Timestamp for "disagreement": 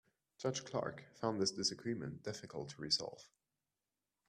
1.51-2.23